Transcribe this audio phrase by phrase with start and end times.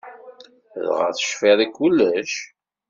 [0.85, 2.33] Dɣa tecfiḍ i kullec?